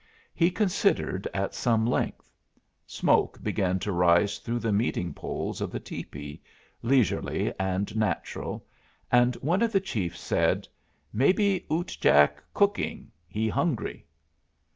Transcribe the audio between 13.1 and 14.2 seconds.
He hungry."